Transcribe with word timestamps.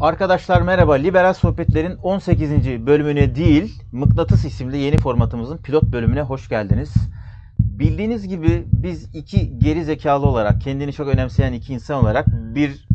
Arkadaşlar 0.00 0.62
merhaba. 0.62 0.94
Liberal 0.94 1.32
Sohbetler'in 1.32 1.96
18. 1.96 2.86
bölümüne 2.86 3.34
değil, 3.34 3.82
Mıknatıs 3.92 4.44
isimli 4.44 4.78
yeni 4.78 4.96
formatımızın 4.96 5.58
pilot 5.58 5.82
bölümüne 5.82 6.22
hoş 6.22 6.48
geldiniz. 6.48 6.94
Bildiğiniz 7.58 8.28
gibi 8.28 8.64
biz 8.72 9.14
iki 9.14 9.58
geri 9.58 9.84
zekalı 9.84 10.26
olarak, 10.26 10.60
kendini 10.60 10.92
çok 10.92 11.08
önemseyen 11.08 11.52
iki 11.52 11.72
insan 11.72 12.02
olarak 12.02 12.26
bir 12.28 12.88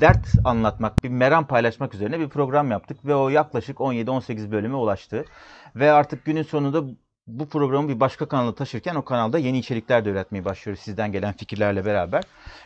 dert 0.00 0.26
anlatmak, 0.44 1.04
bir 1.04 1.08
meram 1.08 1.46
paylaşmak 1.46 1.94
üzerine 1.94 2.20
bir 2.20 2.28
program 2.28 2.70
yaptık 2.70 3.04
ve 3.04 3.14
o 3.14 3.28
yaklaşık 3.28 3.78
17-18 3.78 4.50
bölüme 4.50 4.76
ulaştı. 4.76 5.24
Ve 5.76 5.92
artık 5.92 6.24
günün 6.24 6.42
sonunda 6.42 6.84
bu 7.26 7.48
programı 7.48 7.88
bir 7.88 8.00
başka 8.00 8.28
kanala 8.28 8.54
taşırken 8.54 8.94
o 8.94 9.04
kanalda 9.04 9.38
yeni 9.38 9.58
içerikler 9.58 10.04
de 10.04 10.10
üretmeye 10.10 10.44
başlıyoruz 10.44 10.82
sizden 10.82 11.12
gelen 11.12 11.32
fikirlerle 11.32 11.84
beraber. 11.84 12.22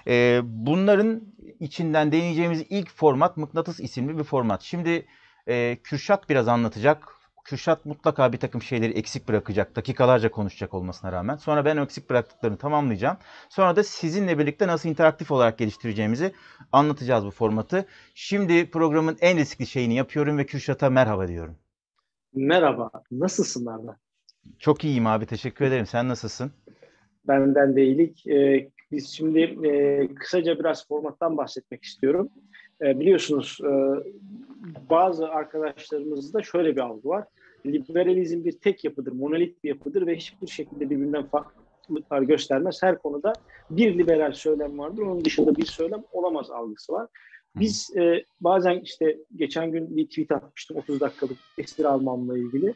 Ee, 0.06 0.40
bunların 0.44 1.22
içinden 1.60 2.12
deneyeceğimiz 2.12 2.64
ilk 2.70 2.90
format 2.90 3.36
Mıknatıs 3.36 3.80
isimli 3.80 4.18
bir 4.18 4.24
format. 4.24 4.62
Şimdi 4.62 5.06
e, 5.46 5.78
Kürşat 5.84 6.28
biraz 6.28 6.48
anlatacak. 6.48 7.08
Kürşat 7.44 7.86
mutlaka 7.86 8.32
bir 8.32 8.38
takım 8.38 8.62
şeyleri 8.62 8.92
eksik 8.92 9.28
bırakacak. 9.28 9.76
Dakikalarca 9.76 10.30
konuşacak 10.30 10.74
olmasına 10.74 11.12
rağmen. 11.12 11.36
Sonra 11.36 11.64
ben 11.64 11.76
eksik 11.76 12.10
bıraktıklarını 12.10 12.58
tamamlayacağım. 12.58 13.16
Sonra 13.48 13.76
da 13.76 13.84
sizinle 13.84 14.38
birlikte 14.38 14.66
nasıl 14.66 14.88
interaktif 14.88 15.30
olarak 15.30 15.58
geliştireceğimizi 15.58 16.32
anlatacağız 16.72 17.24
bu 17.24 17.30
formatı. 17.30 17.86
Şimdi 18.14 18.70
programın 18.70 19.18
en 19.20 19.38
riskli 19.38 19.66
şeyini 19.66 19.94
yapıyorum 19.94 20.38
ve 20.38 20.46
Kürşat'a 20.46 20.90
merhaba 20.90 21.28
diyorum. 21.28 21.56
Merhaba, 22.34 22.90
nasılsın 23.10 23.66
Arda? 23.66 23.98
Çok 24.58 24.84
iyiyim 24.84 25.06
abi, 25.06 25.26
teşekkür 25.26 25.64
ederim. 25.64 25.86
Sen 25.86 26.08
nasılsın? 26.08 26.52
Benden 27.28 27.76
de 27.76 27.84
iyilik. 27.84 28.26
Ee, 28.26 28.70
biz 28.92 29.08
şimdi 29.08 29.40
e, 29.40 30.08
kısaca 30.14 30.58
biraz 30.58 30.88
formattan 30.88 31.36
bahsetmek 31.36 31.84
istiyorum. 31.84 32.28
E, 32.82 33.00
biliyorsunuz 33.00 33.58
e, 33.64 33.70
bazı 34.90 35.28
arkadaşlarımızda 35.28 36.42
şöyle 36.42 36.76
bir 36.76 36.80
algı 36.80 37.08
var. 37.08 37.24
Liberalizm 37.66 38.44
bir 38.44 38.52
tek 38.52 38.84
yapıdır, 38.84 39.12
monolit 39.12 39.64
bir 39.64 39.68
yapıdır 39.68 40.06
ve 40.06 40.16
hiçbir 40.16 40.46
şekilde 40.46 40.90
birbirinden 40.90 41.26
farklılıklar 41.26 42.22
göstermez. 42.22 42.82
Her 42.82 42.98
konuda 42.98 43.32
bir 43.70 43.98
liberal 43.98 44.32
söylem 44.32 44.78
vardır, 44.78 45.02
onun 45.02 45.24
dışında 45.24 45.56
bir 45.56 45.66
söylem 45.66 46.02
olamaz 46.12 46.50
algısı 46.50 46.92
var. 46.92 47.06
Biz 47.56 47.96
e, 47.96 48.24
bazen 48.40 48.80
işte 48.80 49.18
geçen 49.36 49.72
gün 49.72 49.96
bir 49.96 50.06
tweet 50.06 50.32
atmıştım 50.32 50.76
30 50.76 51.00
dakikalık 51.00 51.36
esir 51.58 51.84
almamla 51.84 52.38
ilgili. 52.38 52.74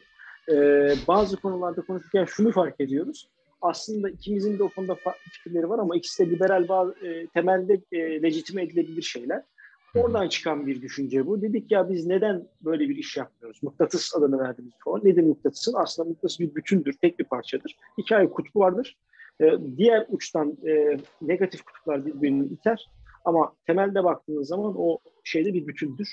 E, 0.51 0.55
bazı 1.07 1.37
konularda 1.37 1.81
konuşurken 1.81 2.25
şunu 2.25 2.51
fark 2.51 2.81
ediyoruz 2.81 3.29
aslında 3.65 4.09
ikimizin 4.09 4.59
de 4.59 4.63
o 4.63 4.69
konuda 4.69 4.95
farklı 4.95 5.31
fikirleri 5.31 5.69
var 5.69 5.79
ama 5.79 5.95
ikisi 5.95 6.25
de 6.25 6.31
liberal 6.31 6.67
bazı 6.67 7.07
e, 7.07 7.27
temelde 7.27 7.81
e, 7.91 8.21
lejitime 8.21 8.63
edilebilir 8.63 9.01
şeyler. 9.01 9.43
Oradan 9.95 10.27
çıkan 10.27 10.67
bir 10.67 10.81
düşünce 10.81 11.25
bu. 11.25 11.41
Dedik 11.41 11.71
ya 11.71 11.89
biz 11.89 12.05
neden 12.05 12.47
böyle 12.61 12.89
bir 12.89 12.95
iş 12.95 13.17
yapmıyoruz? 13.17 13.63
Mıknatıs 13.63 14.15
adını 14.15 14.39
verdiğimiz 14.39 14.73
form. 14.83 15.01
Nedir 15.05 15.23
mıknatısın? 15.23 15.73
Aslında 15.77 16.09
mıknatıs 16.09 16.39
bir 16.39 16.55
bütündür, 16.55 16.93
tek 17.01 17.19
bir 17.19 17.23
parçadır. 17.23 17.75
İki 17.97 18.15
ayrı 18.15 18.29
kutbu 18.29 18.59
vardır. 18.59 18.97
E, 19.41 19.51
diğer 19.77 20.05
uçtan 20.09 20.57
e, 20.67 20.97
negatif 21.21 21.61
kutuplar 21.61 22.05
birbirini 22.05 22.45
iter. 22.45 22.89
Ama 23.25 23.53
temelde 23.67 24.03
baktığınız 24.03 24.47
zaman 24.47 24.73
o 24.77 24.99
şeyde 25.23 25.53
bir 25.53 25.67
bütündür. 25.67 26.09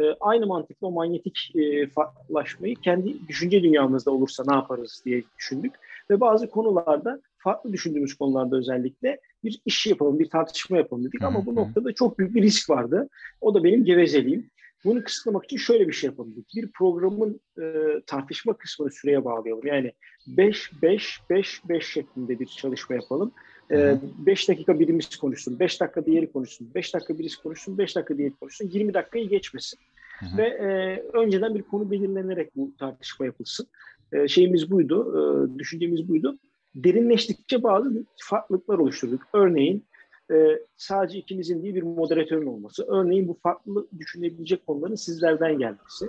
E, 0.00 0.16
aynı 0.20 0.46
mantıkla 0.46 0.86
o 0.86 0.90
manyetik 0.90 1.56
e, 1.56 1.86
farklılaşmayı 1.86 2.76
kendi 2.76 3.28
düşünce 3.28 3.62
dünyamızda 3.62 4.10
olursa 4.10 4.44
ne 4.48 4.54
yaparız 4.54 5.02
diye 5.04 5.22
düşündük 5.38 5.74
ve 6.10 6.20
bazı 6.20 6.50
konularda 6.50 7.20
farklı 7.38 7.72
düşündüğümüz 7.72 8.14
konularda 8.14 8.56
özellikle 8.56 9.20
bir 9.44 9.60
iş 9.66 9.86
yapalım, 9.86 10.18
bir 10.18 10.30
tartışma 10.30 10.76
yapalım 10.76 11.04
dedik. 11.04 11.22
Ama 11.22 11.46
bu 11.46 11.54
noktada 11.54 11.92
çok 11.94 12.18
büyük 12.18 12.34
bir 12.34 12.42
risk 12.42 12.70
vardı. 12.70 13.08
O 13.40 13.54
da 13.54 13.64
benim 13.64 13.84
gevezeliğim. 13.84 14.50
Bunu 14.84 15.04
kısıtlamak 15.04 15.44
için 15.44 15.56
şöyle 15.56 15.88
bir 15.88 15.92
şey 15.92 16.10
yapalım. 16.10 16.34
Bir 16.54 16.70
programın 16.72 17.40
e, 17.62 17.74
tartışma 18.06 18.52
kısmını 18.52 18.90
süreye 18.90 19.24
bağlayalım. 19.24 19.66
Yani 19.66 19.92
5-5-5-5 20.28 21.82
şeklinde 21.82 22.40
bir 22.40 22.46
çalışma 22.46 22.96
yapalım. 22.96 23.32
5 23.70 24.48
e, 24.48 24.52
dakika 24.52 24.80
birimiz 24.80 25.16
konuşsun, 25.16 25.60
5 25.60 25.80
dakika 25.80 26.06
diğeri 26.06 26.32
konuşsun, 26.32 26.70
5 26.74 26.94
dakika 26.94 27.18
birisi 27.18 27.42
konuşsun, 27.42 27.78
5 27.78 27.96
dakika 27.96 28.18
diğeri 28.18 28.34
konuşsun, 28.34 28.70
20 28.72 28.94
dakikayı 28.94 29.28
geçmesin. 29.28 29.78
Hı. 30.20 30.38
Ve 30.38 30.46
e, 30.48 31.02
önceden 31.12 31.54
bir 31.54 31.62
konu 31.62 31.90
belirlenerek 31.90 32.56
bu 32.56 32.72
tartışma 32.78 33.26
yapılsın. 33.26 33.66
E, 34.12 34.28
şeyimiz 34.28 34.70
buydu, 34.70 35.14
e, 35.18 35.58
düşüncemiz 35.58 36.08
buydu. 36.08 36.38
Derinleştikçe 36.74 37.62
bazı 37.62 38.04
farklılıklar 38.16 38.78
oluşturduk. 38.78 39.20
Örneğin 39.32 39.84
e, 40.32 40.58
sadece 40.76 41.18
ikimizin 41.18 41.62
değil 41.62 41.74
bir 41.74 41.82
moderatörün 41.82 42.46
olması. 42.46 42.86
Örneğin 42.88 43.28
bu 43.28 43.38
farklı 43.42 43.86
düşünebilecek 43.98 44.66
konuların 44.66 44.94
sizlerden 44.94 45.58
gelmesi. 45.58 46.08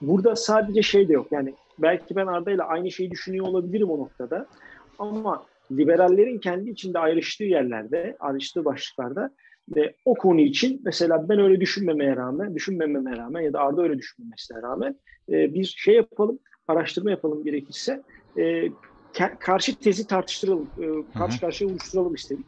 Burada 0.00 0.36
sadece 0.36 0.82
şey 0.82 1.08
de 1.08 1.12
yok. 1.12 1.26
Yani 1.30 1.54
belki 1.78 2.16
ben 2.16 2.26
Arda 2.26 2.50
ile 2.50 2.62
aynı 2.62 2.90
şeyi 2.90 3.10
düşünüyor 3.10 3.46
olabilirim 3.46 3.90
o 3.90 3.98
noktada. 3.98 4.46
Ama 4.98 5.44
liberallerin 5.70 6.38
kendi 6.38 6.70
içinde 6.70 6.98
ayrıştığı 6.98 7.44
yerlerde, 7.44 8.16
ayrıştığı 8.20 8.64
başlıklarda 8.64 9.30
ve 9.76 9.94
o 10.04 10.14
konu 10.14 10.40
için 10.40 10.80
mesela 10.84 11.28
ben 11.28 11.38
öyle 11.38 11.60
düşünmemeye 11.60 12.16
rağmen, 12.16 12.54
düşünmememe 12.54 13.16
rağmen 13.16 13.40
ya 13.40 13.52
da 13.52 13.60
Arda 13.60 13.82
öyle 13.82 13.98
düşünmemesine 13.98 14.62
rağmen 14.62 15.00
e, 15.28 15.54
bir 15.54 15.64
şey 15.64 15.94
yapalım 15.94 16.38
araştırma 16.68 17.10
yapalım 17.10 17.44
gerekirse. 17.44 18.02
E, 18.38 18.68
karşı 19.40 19.78
tezi 19.78 20.06
tartıştıralım, 20.06 20.70
e, 20.78 21.12
karşı 21.18 21.40
karşıya 21.40 21.70
oluşturalım 21.70 22.14
istedik. 22.14 22.46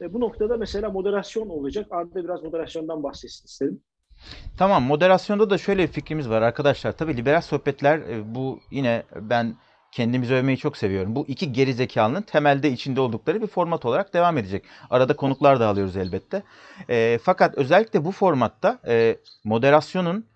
E, 0.00 0.12
bu 0.12 0.20
noktada 0.20 0.56
mesela 0.56 0.90
moderasyon 0.90 1.48
olacak. 1.48 1.86
Arda 1.90 2.24
biraz 2.24 2.42
moderasyondan 2.42 3.02
bahsetsin 3.02 3.46
istedim. 3.46 3.80
Tamam 4.56 4.82
moderasyonda 4.82 5.50
da 5.50 5.58
şöyle 5.58 5.82
bir 5.82 5.92
fikrimiz 5.92 6.30
var 6.30 6.42
arkadaşlar. 6.42 6.92
Tabii 6.92 7.16
liberal 7.16 7.40
sohbetler 7.40 7.98
e, 7.98 8.34
bu 8.34 8.58
yine 8.70 9.02
ben 9.20 9.54
kendimizi 9.94 10.34
övmeyi 10.34 10.58
çok 10.58 10.76
seviyorum. 10.76 11.16
Bu 11.16 11.24
iki 11.28 11.52
geri 11.52 11.74
zekalının 11.74 12.22
temelde 12.22 12.70
içinde 12.70 13.00
oldukları 13.00 13.42
bir 13.42 13.46
format 13.46 13.84
olarak 13.84 14.14
devam 14.14 14.38
edecek. 14.38 14.64
Arada 14.90 15.16
konuklar 15.16 15.60
da 15.60 15.68
alıyoruz 15.68 15.96
elbette. 15.96 16.42
E, 16.90 17.18
fakat 17.22 17.54
özellikle 17.54 18.04
bu 18.04 18.12
formatta 18.12 18.78
e, 18.86 19.16
moderasyonun 19.44 20.26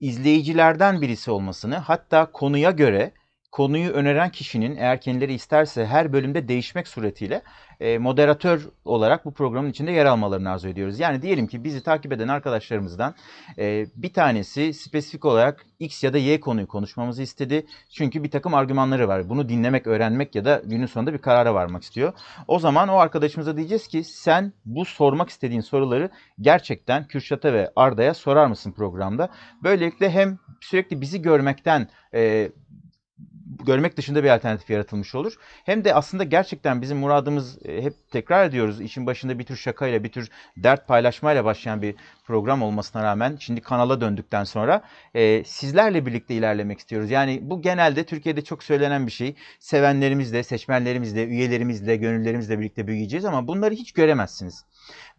izleyicilerden 0.00 1.00
birisi 1.00 1.30
olmasını 1.30 1.76
hatta 1.76 2.26
konuya 2.32 2.70
göre 2.70 3.12
konuyu 3.54 3.90
öneren 3.90 4.30
kişinin 4.30 4.76
eğer 4.76 5.00
kendileri 5.00 5.34
isterse 5.34 5.86
her 5.86 6.12
bölümde 6.12 6.48
değişmek 6.48 6.88
suretiyle 6.88 7.42
e, 7.80 7.98
moderatör 7.98 8.68
olarak 8.84 9.24
bu 9.24 9.34
programın 9.34 9.70
içinde 9.70 9.92
yer 9.92 10.06
almalarını 10.06 10.50
arzu 10.50 10.68
ediyoruz. 10.68 11.00
Yani 11.00 11.22
diyelim 11.22 11.46
ki 11.46 11.64
bizi 11.64 11.82
takip 11.82 12.12
eden 12.12 12.28
arkadaşlarımızdan 12.28 13.14
e, 13.58 13.86
bir 13.96 14.12
tanesi 14.12 14.74
spesifik 14.74 15.24
olarak 15.24 15.66
X 15.78 16.04
ya 16.04 16.12
da 16.12 16.18
Y 16.18 16.40
konuyu 16.40 16.66
konuşmamızı 16.66 17.22
istedi. 17.22 17.66
Çünkü 17.90 18.24
bir 18.24 18.30
takım 18.30 18.54
argümanları 18.54 19.08
var. 19.08 19.28
Bunu 19.28 19.48
dinlemek, 19.48 19.86
öğrenmek 19.86 20.34
ya 20.34 20.44
da 20.44 20.62
günün 20.64 20.86
sonunda 20.86 21.12
bir 21.12 21.18
karara 21.18 21.54
varmak 21.54 21.82
istiyor. 21.82 22.12
O 22.48 22.58
zaman 22.58 22.88
o 22.88 22.96
arkadaşımıza 22.96 23.56
diyeceğiz 23.56 23.88
ki 23.88 24.04
sen 24.04 24.52
bu 24.64 24.84
sormak 24.84 25.28
istediğin 25.30 25.60
soruları 25.60 26.10
gerçekten 26.40 27.06
Kürşat'a 27.06 27.52
ve 27.52 27.70
Arda'ya 27.76 28.14
sorar 28.14 28.46
mısın 28.46 28.72
programda? 28.72 29.28
Böylelikle 29.62 30.10
hem 30.10 30.38
sürekli 30.60 31.00
bizi 31.00 31.22
görmekten 31.22 31.88
e, 32.14 32.50
görmek 33.66 33.96
dışında 33.96 34.24
bir 34.24 34.30
alternatif 34.30 34.70
yaratılmış 34.70 35.14
olur. 35.14 35.36
Hem 35.64 35.84
de 35.84 35.94
aslında 35.94 36.24
gerçekten 36.24 36.82
bizim 36.82 36.98
muradımız 36.98 37.66
e, 37.66 37.82
hep 37.82 37.94
tekrar 38.10 38.48
ediyoruz. 38.48 38.80
işin 38.80 39.06
başında 39.06 39.38
bir 39.38 39.44
tür 39.44 39.56
şakayla, 39.56 40.04
bir 40.04 40.08
tür 40.08 40.28
dert 40.56 40.88
paylaşmayla 40.88 41.44
başlayan 41.44 41.82
bir 41.82 41.94
program 42.26 42.62
olmasına 42.62 43.02
rağmen 43.02 43.36
şimdi 43.40 43.60
kanala 43.60 44.00
döndükten 44.00 44.44
sonra 44.44 44.82
e, 45.14 45.44
sizlerle 45.44 46.06
birlikte 46.06 46.34
ilerlemek 46.34 46.78
istiyoruz. 46.78 47.10
Yani 47.10 47.38
bu 47.42 47.62
genelde 47.62 48.04
Türkiye'de 48.04 48.44
çok 48.44 48.62
söylenen 48.62 49.06
bir 49.06 49.12
şey. 49.12 49.34
Sevenlerimizle, 49.60 50.42
seçmenlerimizle, 50.42 51.24
üyelerimizle, 51.24 51.96
gönüllerimizle 51.96 52.58
birlikte 52.58 52.86
büyüyeceğiz 52.86 53.24
ama 53.24 53.48
bunları 53.48 53.74
hiç 53.74 53.92
göremezsiniz. 53.92 54.64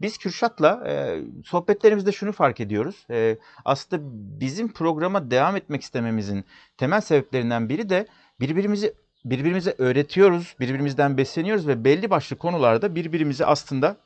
Biz 0.01 0.17
Kürşat'la 0.17 0.83
e, 0.87 1.19
sohbetlerimizde 1.45 2.11
şunu 2.11 2.31
fark 2.31 2.59
ediyoruz. 2.59 3.05
E, 3.09 3.37
aslında 3.65 4.03
bizim 4.39 4.73
programa 4.73 5.31
devam 5.31 5.55
etmek 5.55 5.81
istememizin 5.81 6.45
temel 6.77 7.01
sebeplerinden 7.01 7.69
biri 7.69 7.89
de 7.89 8.07
birbirimizi 8.39 8.93
birbirimize 9.25 9.75
öğretiyoruz, 9.77 10.55
birbirimizden 10.59 11.17
besleniyoruz 11.17 11.67
ve 11.67 11.83
belli 11.83 12.09
başlı 12.09 12.35
konularda 12.35 12.95
birbirimizi 12.95 13.45
aslında 13.45 13.97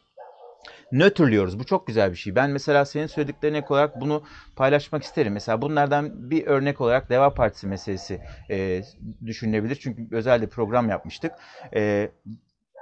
nötrlüyoruz. 0.92 1.60
Bu 1.60 1.66
çok 1.66 1.88
güzel 1.88 2.12
bir 2.12 2.16
şey. 2.16 2.36
Ben 2.36 2.50
mesela 2.50 2.86
senin 2.86 3.08
söylediklerine 3.08 3.66
olarak 3.70 4.02
bunu 4.02 4.24
paylaşmak 4.56 5.04
isterim. 5.04 5.34
Mesela 5.34 5.62
bunlardan 5.62 6.32
bir 6.32 6.48
örnek 6.48 6.82
olarak 6.82 7.10
Deva 7.10 7.34
Partisi 7.34 7.68
meselesi 7.68 8.22
e, 8.50 8.84
düşünülebilir. 9.26 9.76
Çünkü 9.76 10.08
özel 10.12 10.42
bir 10.42 10.48
program 10.48 10.90
yapmıştık. 10.90 11.32
E, 11.76 12.12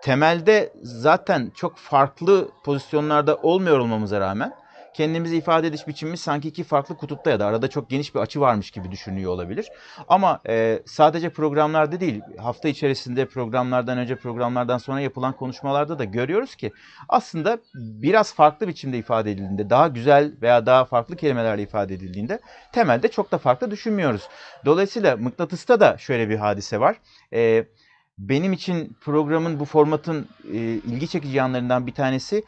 temelde 0.04 0.74
zaten 0.82 1.52
çok 1.56 1.78
farklı 1.78 2.50
pozisyonlarda 2.66 3.36
olmuyor 3.36 3.80
olmamıza 3.80 4.20
rağmen 4.20 4.54
kendimizi 4.98 5.38
ifade 5.38 5.68
ediş 5.68 5.88
biçimimiz 5.88 6.22
sanki 6.22 6.48
iki 6.48 6.64
farklı 6.64 6.98
kutupta 6.98 7.30
ya 7.30 7.40
da 7.40 7.46
arada 7.46 7.68
çok 7.68 7.90
geniş 7.90 8.16
bir 8.16 8.20
açı 8.20 8.40
varmış 8.40 8.72
gibi 8.72 8.92
düşünüyor 8.92 9.32
olabilir. 9.32 9.72
Ama 10.08 10.42
e, 10.48 10.84
sadece 10.86 11.30
programlarda 11.30 12.00
değil, 12.00 12.22
hafta 12.38 12.70
içerisinde 12.70 13.26
programlardan 13.26 13.98
önce 13.98 14.16
programlardan 14.16 14.78
sonra 14.78 15.00
yapılan 15.00 15.34
konuşmalarda 15.34 16.00
da 16.00 16.04
görüyoruz 16.04 16.56
ki 16.56 16.72
aslında 17.10 17.58
biraz 17.76 18.34
farklı 18.34 18.68
biçimde 18.68 18.98
ifade 18.98 19.32
edildiğinde, 19.32 19.70
daha 19.70 19.88
güzel 19.88 20.34
veya 20.42 20.66
daha 20.66 20.86
farklı 20.86 21.16
kelimelerle 21.16 21.62
ifade 21.62 21.94
edildiğinde 21.94 22.40
temelde 22.72 23.08
çok 23.08 23.32
da 23.32 23.38
farklı 23.38 23.72
düşünmüyoruz. 23.72 24.28
Dolayısıyla 24.66 25.18
mıknatısta 25.18 25.80
da 25.80 25.98
şöyle 25.98 26.30
bir 26.30 26.36
hadise 26.36 26.80
var. 26.80 26.96
E, 27.34 27.66
benim 28.18 28.54
için 28.54 28.98
programın 29.02 29.60
bu 29.60 29.66
formatın 29.66 30.28
e, 30.54 30.58
ilgi 30.58 31.08
çekici 31.08 31.38
yanlarından 31.38 31.88
bir 31.88 31.94
tanesi 31.94 32.44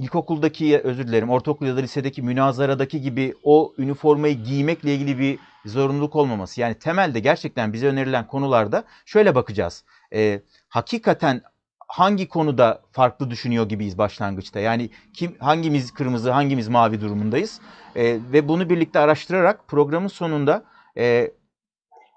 ilkokuldaki 0.00 0.78
özür 0.78 1.06
dilerim 1.06 1.30
ortaokul 1.30 1.66
ya 1.66 1.76
da 1.76 1.80
lisedeki 1.80 2.22
münazaradaki 2.22 3.00
gibi 3.00 3.34
o 3.42 3.74
üniformayı 3.78 4.44
giymekle 4.44 4.94
ilgili 4.94 5.18
bir 5.18 5.38
zorunluluk 5.66 6.16
olmaması. 6.16 6.60
Yani 6.60 6.74
temelde 6.74 7.20
gerçekten 7.20 7.72
bize 7.72 7.86
önerilen 7.86 8.26
konularda 8.26 8.84
şöyle 9.04 9.34
bakacağız. 9.34 9.84
E, 10.14 10.42
hakikaten 10.68 11.42
hangi 11.88 12.28
konuda 12.28 12.82
farklı 12.92 13.30
düşünüyor 13.30 13.68
gibiyiz 13.68 13.98
başlangıçta? 13.98 14.60
Yani 14.60 14.90
kim 15.14 15.36
hangimiz 15.38 15.94
kırmızı, 15.94 16.30
hangimiz 16.30 16.68
mavi 16.68 17.00
durumundayız? 17.00 17.60
E, 17.96 18.18
ve 18.32 18.48
bunu 18.48 18.70
birlikte 18.70 18.98
araştırarak 18.98 19.68
programın 19.68 20.08
sonunda 20.08 20.64
e, 20.96 21.30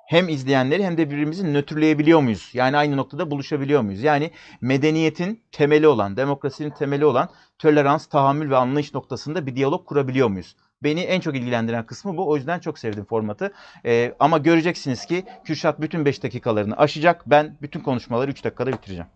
hem 0.07 0.29
izleyenleri 0.29 0.83
hem 0.83 0.97
de 0.97 1.09
birbirimizi 1.09 1.53
nötrleyebiliyor 1.53 2.19
muyuz? 2.19 2.51
Yani 2.53 2.77
aynı 2.77 2.97
noktada 2.97 3.31
buluşabiliyor 3.31 3.81
muyuz? 3.81 4.03
Yani 4.03 4.31
medeniyetin 4.61 5.41
temeli 5.51 5.87
olan, 5.87 6.17
demokrasinin 6.17 6.69
temeli 6.69 7.05
olan 7.05 7.29
tolerans, 7.59 8.05
tahammül 8.05 8.49
ve 8.49 8.55
anlayış 8.55 8.93
noktasında 8.93 9.45
bir 9.45 9.55
diyalog 9.55 9.85
kurabiliyor 9.85 10.27
muyuz? 10.27 10.55
Beni 10.83 11.01
en 11.01 11.19
çok 11.19 11.35
ilgilendiren 11.35 11.85
kısmı 11.85 12.17
bu. 12.17 12.29
O 12.29 12.35
yüzden 12.35 12.59
çok 12.59 12.79
sevdim 12.79 13.05
formatı. 13.05 13.53
Ee, 13.85 14.13
ama 14.19 14.37
göreceksiniz 14.37 15.05
ki 15.05 15.23
Kürşat 15.45 15.81
bütün 15.81 16.05
5 16.05 16.23
dakikalarını 16.23 16.77
aşacak. 16.77 17.23
Ben 17.25 17.57
bütün 17.61 17.79
konuşmaları 17.79 18.31
3 18.31 18.43
dakikada 18.43 18.71
bitireceğim. 18.71 19.07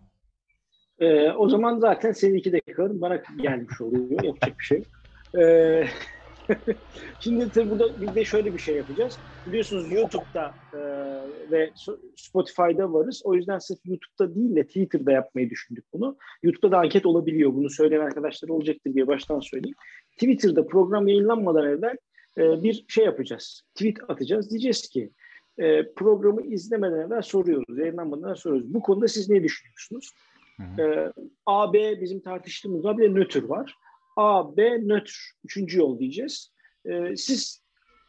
Ee, 1.00 1.30
o 1.30 1.48
zaman 1.48 1.78
zaten 1.78 2.12
senin 2.12 2.34
2 2.34 2.52
dakikaların 2.52 3.00
bana 3.00 3.22
gelmiş 3.42 3.80
oluyor. 3.80 4.24
Yapacak 4.24 4.58
bir 4.58 4.64
şey. 4.64 4.82
Ee, 5.38 5.84
Şimdi 7.20 7.50
tabii 7.50 7.70
burada 7.70 8.00
bir 8.00 8.14
de 8.14 8.24
şöyle 8.24 8.54
bir 8.54 8.58
şey 8.58 8.76
yapacağız. 8.76 9.18
Biliyorsunuz 9.46 9.92
YouTube'da 9.92 10.54
e, 10.72 10.78
ve 11.50 11.70
Spotify'da 12.16 12.92
varız. 12.92 13.22
O 13.24 13.34
yüzden 13.34 13.58
sırf 13.58 13.78
YouTube'da 13.84 14.34
değil 14.34 14.56
de 14.56 14.66
Twitter'da 14.66 15.12
yapmayı 15.12 15.50
düşündük 15.50 15.84
bunu. 15.92 16.16
YouTube'da 16.42 16.72
da 16.72 16.78
anket 16.78 17.06
olabiliyor. 17.06 17.54
Bunu 17.54 17.70
söyleyen 17.70 18.00
arkadaşlar 18.00 18.48
olacaktır 18.48 18.94
diye 18.94 19.06
baştan 19.06 19.40
söyleyeyim. 19.40 19.76
Twitter'da 20.12 20.66
program 20.66 21.08
yayınlanmadan 21.08 21.66
evvel 21.66 21.96
e, 22.38 22.62
bir 22.62 22.84
şey 22.88 23.04
yapacağız. 23.04 23.62
Tweet 23.74 24.10
atacağız. 24.10 24.50
Diyeceğiz 24.50 24.88
ki 24.88 25.10
e, 25.58 25.92
programı 25.92 26.42
izlemeden 26.42 26.98
evvel 26.98 27.22
soruyoruz. 27.22 27.78
Yayınlanmadan 27.78 28.24
evvel 28.24 28.34
soruyoruz. 28.34 28.74
Bu 28.74 28.80
konuda 28.80 29.08
siz 29.08 29.30
ne 29.30 29.42
düşünüyorsunuz? 29.42 30.10
Hı 30.56 30.62
hı. 30.62 30.82
E, 30.82 31.12
A, 31.46 31.72
B 31.72 32.00
bizim 32.00 32.20
tartıştığımız 32.20 32.84
var. 32.84 32.98
Bir 32.98 33.02
de 33.02 33.14
nötr 33.14 33.42
var. 33.42 33.74
A, 34.18 34.56
B 34.56 34.78
nötr. 34.78 35.32
Üçüncü 35.44 35.78
yol 35.78 35.98
diyeceğiz. 35.98 36.52
Ee, 36.86 37.16
siz 37.16 37.62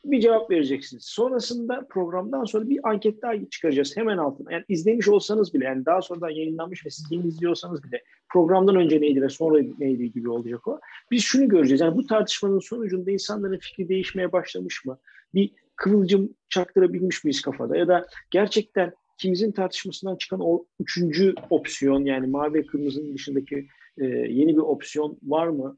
bir 0.05 0.21
cevap 0.21 0.51
vereceksiniz. 0.51 1.05
Sonrasında 1.05 1.87
programdan 1.89 2.43
sonra 2.43 2.69
bir 2.69 2.89
anket 2.89 3.21
daha 3.21 3.33
çıkaracağız 3.49 3.97
hemen 3.97 4.17
altına. 4.17 4.53
Yani 4.53 4.63
izlemiş 4.67 5.07
olsanız 5.07 5.53
bile 5.53 5.65
yani 5.65 5.85
daha 5.85 6.01
sonradan 6.01 6.29
yayınlanmış 6.29 6.85
ve 6.85 6.89
siz 6.89 7.11
yeni 7.11 7.27
izliyorsanız 7.27 7.83
bile 7.83 8.03
programdan 8.33 8.75
önce 8.75 9.01
neydi 9.01 9.21
ve 9.21 9.29
sonra 9.29 9.63
neydi 9.79 10.11
gibi 10.11 10.29
olacak 10.29 10.67
o. 10.67 10.79
Biz 11.11 11.23
şunu 11.23 11.47
göreceğiz. 11.47 11.81
Yani 11.81 11.97
bu 11.97 12.07
tartışmanın 12.07 12.59
sonucunda 12.59 13.11
insanların 13.11 13.57
fikri 13.57 13.89
değişmeye 13.89 14.31
başlamış 14.31 14.85
mı? 14.85 14.99
Bir 15.33 15.51
kıvılcım 15.75 16.33
çaktırabilmiş 16.49 17.23
miyiz 17.23 17.41
kafada? 17.41 17.77
Ya 17.77 17.87
da 17.87 18.07
gerçekten 18.31 18.93
kimizin 19.17 19.51
tartışmasından 19.51 20.15
çıkan 20.15 20.39
o 20.43 20.65
üçüncü 20.79 21.35
opsiyon 21.49 22.05
yani 22.05 22.27
mavi 22.27 22.53
ve 22.53 22.65
kırmızının 22.65 23.13
dışındaki 23.13 23.67
e, 23.97 24.05
yeni 24.05 24.55
bir 24.55 24.61
opsiyon 24.61 25.17
var 25.23 25.47
mı? 25.47 25.77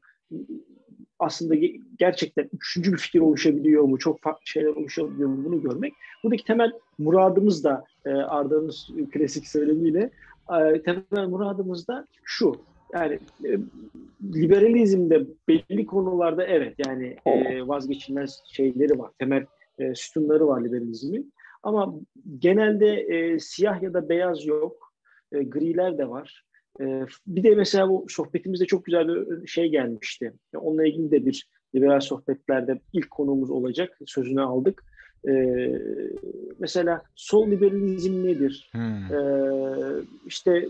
Aslında 1.18 1.54
gerçekten 1.98 2.48
üçüncü 2.52 2.92
bir 2.92 2.98
fikir 2.98 3.20
oluşabiliyor 3.20 3.82
mu? 3.82 3.98
Çok 3.98 4.20
farklı 4.20 4.46
şeyler 4.46 4.68
oluşabiliyor 4.68 5.28
mu? 5.28 5.44
Bunu 5.44 5.62
görmek. 5.62 5.94
Buradaki 6.24 6.44
temel 6.44 6.72
muradımız 6.98 7.64
da 7.64 7.84
e, 8.06 8.10
Arda'nın 8.10 8.72
klasik 9.12 9.48
söylemiyle 9.48 10.10
e, 10.50 10.82
temel 10.82 11.28
muradımız 11.28 11.88
da 11.88 12.06
şu. 12.24 12.56
Yani 12.92 13.18
e, 13.44 13.58
liberalizmde 14.34 15.26
belli 15.48 15.86
konularda 15.86 16.44
evet 16.44 16.74
yani 16.86 17.16
e, 17.26 17.68
vazgeçilmez 17.68 18.42
şeyleri 18.52 18.98
var. 18.98 19.10
Temel 19.18 19.46
e, 19.78 19.94
sütunları 19.94 20.46
var 20.46 20.64
liberalizmin. 20.64 21.32
Ama 21.62 21.94
genelde 22.38 23.00
e, 23.00 23.38
siyah 23.38 23.82
ya 23.82 23.94
da 23.94 24.08
beyaz 24.08 24.46
yok. 24.46 24.92
E, 25.32 25.42
griler 25.42 25.98
de 25.98 26.08
var. 26.08 26.44
Ee, 26.80 27.06
bir 27.26 27.42
de 27.42 27.54
mesela 27.54 27.88
bu 27.88 28.06
sohbetimizde 28.08 28.66
çok 28.66 28.84
güzel 28.84 29.08
bir 29.42 29.46
şey 29.46 29.68
gelmişti. 29.68 30.32
Onunla 30.56 30.86
ilgili 30.86 31.10
de 31.10 31.26
bir 31.26 31.48
liberal 31.74 32.00
sohbetlerde 32.00 32.80
ilk 32.92 33.10
konuğumuz 33.10 33.50
olacak. 33.50 33.98
Sözünü 34.06 34.40
aldık. 34.40 34.84
Ee, 35.28 35.78
mesela 36.58 37.02
sol 37.14 37.50
liberalizm 37.50 38.24
nedir? 38.24 38.70
Hmm. 38.72 39.16
Ee, 39.16 40.02
işte 40.26 40.68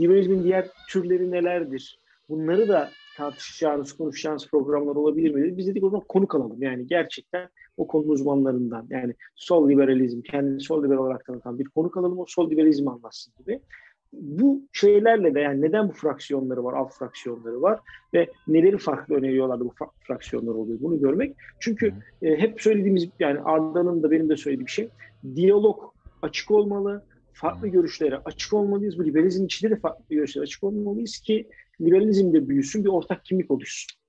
liberalizmin 0.00 0.44
diğer 0.44 0.68
türleri 0.90 1.30
nelerdir? 1.30 1.98
Bunları 2.28 2.68
da 2.68 2.90
tartışacağınız, 3.16 3.92
konuşacağınız 3.92 4.48
programlar 4.48 4.96
olabilir 4.96 5.34
mi? 5.34 5.56
Biz 5.56 5.66
dedik 5.66 5.84
o 5.84 5.90
zaman 5.90 6.04
konuk 6.08 6.34
alalım. 6.34 6.62
Yani 6.62 6.86
gerçekten 6.86 7.48
o 7.76 7.86
konu 7.86 8.06
uzmanlarından. 8.06 8.86
Yani 8.90 9.14
sol 9.34 9.68
liberalizm, 9.68 10.22
kendini 10.22 10.60
sol 10.60 10.84
liberal 10.84 11.04
olarak 11.04 11.24
tanıtan 11.24 11.58
bir 11.58 11.64
konuk 11.64 11.96
alalım. 11.96 12.18
O 12.18 12.24
sol 12.28 12.50
liberalizmi 12.50 12.90
anlatsın 12.90 13.34
gibi 13.38 13.60
bu 14.20 14.62
şeylerle 14.72 15.34
de 15.34 15.40
yani 15.40 15.62
neden 15.62 15.88
bu 15.88 15.92
fraksiyonları 15.92 16.64
var, 16.64 16.74
alt 16.74 16.94
fraksiyonları 16.94 17.62
var 17.62 17.80
ve 18.14 18.30
neleri 18.48 18.78
farklı 18.78 19.14
öneriyorlar 19.14 19.60
da 19.60 19.64
bu 19.64 19.74
fraksiyonlar 20.06 20.54
oluyor 20.54 20.78
bunu 20.80 21.00
görmek. 21.00 21.36
Çünkü 21.60 21.92
e, 22.22 22.36
hep 22.36 22.60
söylediğimiz 22.60 23.08
yani 23.18 23.40
Arda'nın 23.40 24.02
da 24.02 24.10
benim 24.10 24.28
de 24.28 24.36
söylediğim 24.36 24.68
şey 24.68 24.88
diyalog 25.34 25.94
açık 26.22 26.50
olmalı, 26.50 27.04
farklı 27.32 27.68
görüşlere 27.68 28.16
açık 28.16 28.52
olmalıyız. 28.52 28.98
Bu 28.98 29.04
liberalizm 29.04 29.44
içinde 29.44 29.70
de 29.70 29.76
farklı 29.76 30.14
görüşlere 30.14 30.42
açık 30.42 30.64
olmalıyız 30.64 31.18
ki 31.18 31.48
liberalizm 31.80 32.32
de 32.32 32.48
büyüsün, 32.48 32.84
bir 32.84 32.88
ortak 32.88 33.24
kimlik 33.24 33.50
oluşsun. 33.50 34.03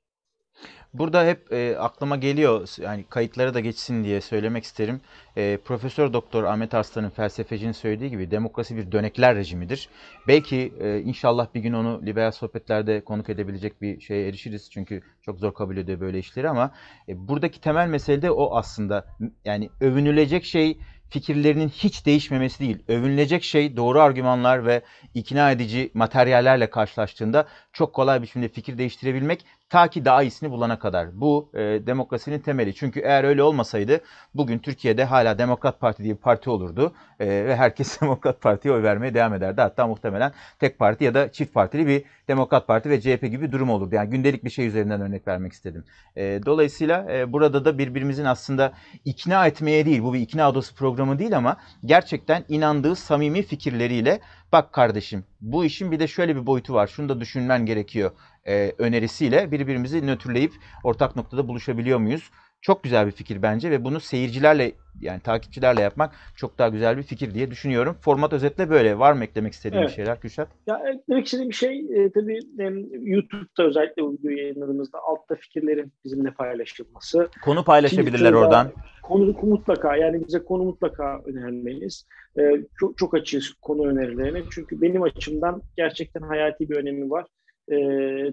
Burada 0.98 1.26
hep 1.26 1.54
e, 1.54 1.78
aklıma 1.80 2.16
geliyor 2.16 2.68
yani 2.82 3.06
kayıtlara 3.10 3.54
da 3.54 3.60
geçsin 3.60 4.04
diye 4.04 4.22
söylemek 4.22 4.64
isterim. 4.64 5.02
E, 5.38 5.58
Profesör 5.66 6.14
Doktor 6.14 6.44
Ahmet 6.44 6.74
Arslan'ın 6.74 7.10
felsefecinin 7.10 7.72
söylediği 7.72 8.10
gibi 8.10 8.32
demokrasi 8.32 8.78
bir 8.78 8.92
dönekler 8.92 9.36
rejimidir. 9.36 9.90
Belki 10.28 10.74
e, 10.80 11.00
inşallah 11.00 11.48
bir 11.56 11.60
gün 11.60 11.74
onu 11.74 12.02
liberal 12.06 12.32
sohbetlerde 12.32 13.02
konuk 13.02 13.30
edebilecek 13.30 13.82
bir 13.82 14.02
şeye 14.02 14.28
erişiriz. 14.28 14.70
Çünkü 14.72 15.02
çok 15.22 15.40
zor 15.40 15.54
kabul 15.54 15.78
ediyor 15.78 16.00
böyle 16.00 16.20
işleri 16.20 16.50
ama 16.50 16.72
e, 17.10 17.28
buradaki 17.28 17.62
temel 17.62 17.88
mesele 17.88 18.22
de 18.22 18.32
o 18.32 18.56
aslında. 18.56 19.06
Yani 19.46 19.70
övünülecek 19.82 20.46
şey 20.46 20.78
fikirlerinin 21.10 21.70
hiç 21.70 22.06
değişmemesi 22.06 22.60
değil. 22.60 22.84
Övünülecek 22.88 23.44
şey 23.44 23.78
doğru 23.78 24.02
argümanlar 24.02 24.66
ve 24.66 24.82
ikna 25.14 25.52
edici 25.52 25.92
materyallerle 25.94 26.70
karşılaştığında 26.70 27.48
çok 27.74 27.94
kolay 27.94 28.18
bir 28.18 28.24
biçimde 28.24 28.50
fikir 28.50 28.78
değiştirebilmek 28.78 29.46
Ta 29.70 29.88
ki 29.88 30.06
daha 30.06 30.24
iyisini 30.24 30.52
bulana 30.52 30.80
kadar. 30.80 31.22
Bu 31.22 31.50
e, 31.54 31.60
demokrasinin 31.60 32.40
temeli. 32.40 32.76
Çünkü 32.76 33.00
eğer 33.00 33.24
öyle 33.24 33.44
olmasaydı 33.44 34.02
bugün 34.36 34.60
Türkiye'de 34.60 35.06
hala 35.06 35.38
Demokrat 35.38 35.80
Parti 35.80 36.04
diye 36.04 36.14
bir 36.14 36.20
parti 36.20 36.50
olurdu. 36.50 36.94
E, 37.20 37.28
ve 37.28 37.56
herkes 37.56 38.02
Demokrat 38.02 38.42
Parti'ye 38.42 38.74
oy 38.74 38.84
vermeye 38.84 39.14
devam 39.14 39.34
ederdi. 39.34 39.62
Hatta 39.62 39.88
muhtemelen 39.88 40.32
tek 40.60 40.80
parti 40.80 41.04
ya 41.04 41.14
da 41.14 41.32
çift 41.32 41.54
partili 41.54 41.88
bir 41.88 42.04
Demokrat 42.28 42.68
Parti 42.68 42.90
ve 42.90 43.02
CHP 43.02 43.22
gibi 43.22 43.42
bir 43.42 43.52
durum 43.52 43.70
olurdu. 43.70 43.96
Yani 43.96 44.10
gündelik 44.10 44.44
bir 44.44 44.50
şey 44.50 44.68
üzerinden 44.68 45.02
örnek 45.02 45.28
vermek 45.28 45.54
istedim. 45.54 45.84
E, 46.16 46.40
dolayısıyla 46.46 47.08
e, 47.12 47.34
burada 47.34 47.66
da 47.66 47.78
birbirimizin 47.78 48.26
aslında 48.26 48.74
ikna 49.06 49.48
etmeye 49.48 49.86
değil, 49.86 50.04
bu 50.04 50.14
bir 50.14 50.20
ikna 50.20 50.50
odası 50.50 50.76
programı 50.76 51.20
değil 51.20 51.38
ama 51.38 51.58
gerçekten 51.86 52.44
inandığı 52.50 52.96
samimi 52.96 53.42
fikirleriyle 53.44 54.20
bak 54.52 54.74
kardeşim 54.74 55.24
bu 55.42 55.66
işin 55.66 55.92
bir 55.92 56.00
de 56.00 56.08
şöyle 56.08 56.36
bir 56.36 56.46
boyutu 56.46 56.74
var. 56.74 56.88
Şunu 56.88 57.10
da 57.10 57.20
düşünmen 57.20 57.66
gerekiyor 57.66 58.12
e, 58.48 58.72
önerisiyle 58.78 59.52
birbirimizi 59.52 60.08
nötrleyip 60.08 60.52
ortak 60.84 61.16
noktada 61.16 61.48
buluşabiliyor 61.48 62.00
muyuz? 62.00 62.32
Çok 62.62 62.84
güzel 62.84 63.08
bir 63.08 63.12
fikir 63.12 63.42
bence 63.42 63.72
ve 63.72 63.84
bunu 63.84 64.00
seyircilerle 64.00 64.72
yani 65.02 65.20
takipçilerle 65.20 65.82
yapmak 65.82 66.12
çok 66.36 66.58
daha 66.58 66.70
güzel 66.70 66.98
bir 66.98 67.04
fikir 67.04 67.34
diye 67.34 67.52
düşünüyorum. 67.52 67.98
Format 68.02 68.34
özetle 68.34 68.70
böyle. 68.70 69.00
Var 69.00 69.14
mı 69.14 69.24
eklemek 69.24 69.54
istediğin 69.54 69.82
evet. 69.82 69.96
şeyler 69.96 70.20
Kürşat? 70.20 70.48
Ya 70.68 70.82
eklemek 70.94 71.26
istediğim 71.26 71.50
bir 71.50 71.56
şey 71.56 71.80
e, 71.80 72.12
tabii 72.12 72.40
e, 72.60 72.64
YouTube'da 73.02 73.64
özellikle 73.64 74.04
bu 74.04 74.14
videoyu 74.14 74.38
yayınladığımızda 74.38 75.00
altta 75.00 75.36
fikirlerin 75.36 75.92
bizimle 76.06 76.32
paylaşılması. 76.32 77.30
Konu 77.44 77.64
paylaşabilirler 77.64 78.34
oradan. 78.34 78.72
Konu 79.04 79.36
mutlaka 79.44 79.96
yani 79.96 80.28
bize 80.28 80.44
konu 80.44 80.64
mutlaka 80.64 81.22
önermeliyiz. 81.26 82.08
E, 82.40 82.42
çok, 82.80 82.98
çok 82.98 83.14
açığız 83.14 83.54
konu 83.62 83.88
önerilerine. 83.88 84.42
Çünkü 84.52 84.82
benim 84.82 85.04
açımdan 85.04 85.62
gerçekten 85.78 86.22
hayati 86.22 86.70
bir 86.70 86.76
önemi 86.76 87.10
var. 87.10 87.26
E, 87.72 87.78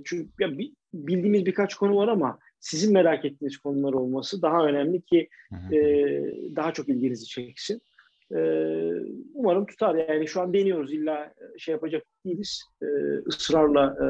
çünkü 0.04 0.28
ya, 0.40 0.48
bildiğimiz 0.94 1.46
birkaç 1.46 1.74
konu 1.74 1.96
var 1.96 2.08
ama 2.08 2.38
sizin 2.60 2.92
merak 2.92 3.24
ettiğiniz 3.24 3.58
konular 3.58 3.92
olması 3.92 4.42
daha 4.42 4.66
önemli 4.66 5.00
ki 5.00 5.28
e, 5.72 5.78
daha 6.56 6.72
çok 6.72 6.88
ilginizi 6.88 7.26
çeksin. 7.26 7.82
E, 8.34 8.38
umarım 9.34 9.66
tutar. 9.66 9.94
Yani 9.94 10.28
şu 10.28 10.40
an 10.40 10.54
deniyoruz 10.54 10.92
illa 10.92 11.34
şey 11.58 11.72
yapacak 11.72 12.02
değiliz. 12.24 12.64
E, 12.82 12.86
ısrarla 13.26 13.96
e, 14.00 14.06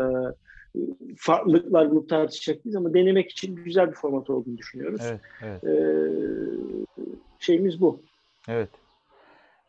farklılıklar 1.17 1.91
bulup 1.91 2.09
tartışacak 2.09 2.65
değiliz 2.65 2.77
ama 2.77 2.95
denemek 2.95 3.31
için 3.31 3.57
güzel 3.57 3.91
bir 3.91 3.95
format 3.95 4.31
olduğunu 4.31 4.59
düşünüyoruz. 4.59 5.01
Evet, 5.05 5.21
evet. 5.43 5.65
E, 5.65 5.75
şeyimiz 7.39 7.81
bu. 7.81 8.03
Evet. 8.49 8.69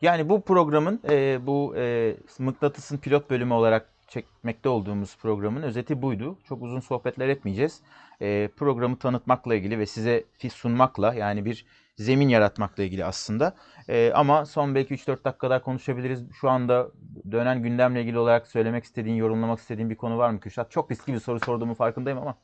Yani 0.02 0.28
bu 0.28 0.40
programın 0.40 1.00
e, 1.10 1.46
bu 1.46 1.74
e, 1.76 2.14
mıknatısın 2.38 2.98
pilot 2.98 3.30
bölümü 3.30 3.54
olarak 3.54 3.93
çekmekte 4.08 4.68
olduğumuz 4.68 5.16
programın 5.16 5.62
özeti 5.62 6.02
buydu. 6.02 6.38
Çok 6.48 6.62
uzun 6.62 6.80
sohbetler 6.80 7.28
etmeyeceğiz. 7.28 7.80
E, 8.20 8.48
programı 8.56 8.98
tanıtmakla 8.98 9.54
ilgili 9.54 9.78
ve 9.78 9.86
size 9.86 10.24
sunmakla 10.52 11.14
yani 11.14 11.44
bir 11.44 11.66
zemin 11.96 12.28
yaratmakla 12.28 12.82
ilgili 12.82 13.04
aslında. 13.04 13.54
E, 13.88 14.12
ama 14.14 14.46
son 14.46 14.74
belki 14.74 14.94
3-4 14.94 15.24
dakikada 15.24 15.62
konuşabiliriz. 15.62 16.24
Şu 16.40 16.50
anda 16.50 16.88
dönen 17.30 17.62
gündemle 17.62 18.02
ilgili 18.02 18.18
olarak 18.18 18.46
söylemek 18.46 18.84
istediğin, 18.84 19.16
yorumlamak 19.16 19.58
istediğin 19.58 19.90
bir 19.90 19.96
konu 19.96 20.18
var 20.18 20.30
mı 20.30 20.40
Kürşat? 20.40 20.70
Çok 20.70 20.90
riskli 20.90 21.12
bir 21.12 21.20
soru 21.20 21.40
sorduğumu 21.40 21.74
farkındayım 21.74 22.18
ama. 22.18 22.38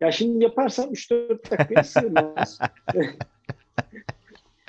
Ya 0.00 0.12
şimdi 0.12 0.44
yaparsam 0.44 0.90
3-4 0.90 1.50
dakikayı 1.50 1.84
sığmaz. 1.84 2.58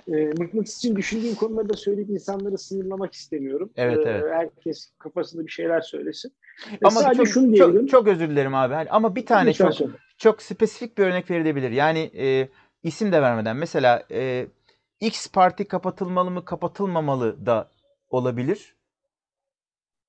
e, 0.07 0.25
mıknatıs 0.25 0.77
için 0.77 0.95
düşündüğüm 0.95 1.35
konularda 1.35 1.73
söyleyip 1.73 2.09
insanları 2.09 2.57
sınırlamak 2.57 3.13
istemiyorum. 3.13 3.71
Evet, 3.75 3.99
evet. 4.05 4.23
E, 4.23 4.35
herkes 4.35 4.91
kafasında 4.99 5.45
bir 5.45 5.51
şeyler 5.51 5.81
söylesin. 5.81 6.33
Ama 6.83 6.91
sadece 6.91 7.17
çok, 7.17 7.27
şunu 7.27 7.53
diyelim. 7.53 7.85
Çok, 7.85 7.89
çok 7.89 8.07
özür 8.07 8.29
dilerim 8.29 8.55
abi. 8.55 8.73
Hani 8.73 8.89
ama 8.89 9.15
bir 9.15 9.25
tane 9.25 9.49
Lütfen 9.49 9.65
çok 9.65 9.75
söyle. 9.75 9.91
çok 10.17 10.41
spesifik 10.41 10.97
bir 10.97 11.03
örnek 11.03 11.31
verilebilir. 11.31 11.71
Yani 11.71 12.11
e, 12.17 12.49
isim 12.83 13.11
de 13.11 13.21
vermeden 13.21 13.57
mesela 13.57 14.03
e, 14.11 14.47
X 14.99 15.27
parti 15.31 15.67
kapatılmalı 15.67 16.31
mı 16.31 16.45
kapatılmamalı 16.45 17.45
da 17.45 17.71
olabilir. 18.09 18.75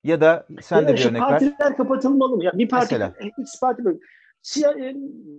Ya 0.04 0.20
da 0.20 0.46
sen 0.62 0.82
Ya 0.82 0.88
de 0.88 0.94
bir 0.94 1.04
örnek 1.04 1.22
ver. 1.22 1.28
partiler 1.28 1.76
kapatılmalı 1.76 2.36
mı? 2.36 2.44
Ya 2.44 2.52
bir 2.54 2.68
parti, 2.68 2.94
Mesela. 2.94 3.14
X 3.38 3.60
parti 3.60 3.84
böyle. 3.84 3.98
Siya, 4.44 4.74